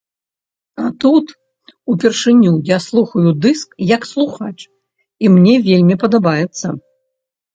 [0.83, 1.25] А тут,
[1.93, 4.57] упершыню я слухаю дыск, як слухач,
[5.27, 6.67] і мне вельмі падабаецца.